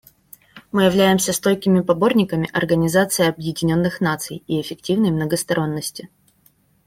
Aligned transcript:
Мы 0.71 0.85
являемся 0.85 1.31
стойкими 1.31 1.81
поборниками 1.81 2.49
Организации 2.53 3.27
Объединенных 3.27 4.01
Наций 4.01 4.41
и 4.47 4.59
эффективной 4.59 5.11
многосторонности. 5.11 6.09